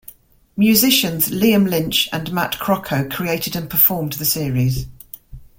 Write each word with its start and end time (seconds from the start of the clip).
Musicians 0.57 1.29
Liam 1.29 1.69
Lynch 1.69 2.09
and 2.11 2.31
Matt 2.33 2.53
Crocco 2.53 3.07
created 3.07 3.55
and 3.55 3.69
performed 3.69 4.13
the 4.13 4.25
series. 4.25 4.87